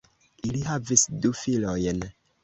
Ili 0.51 0.61
havis 0.69 1.03
du 1.25 1.31
filojn. 1.41 2.01